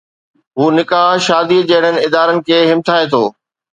هو 0.57 0.65
نڪاح 0.77 1.11
شادي 1.27 1.57
جهڙن 1.73 1.95
ادارن 2.07 2.37
کي 2.49 2.59
همٿائي 2.73 3.03
ٿو. 3.13 3.23